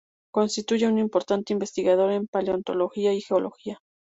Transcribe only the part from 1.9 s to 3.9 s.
en paleontología y geología.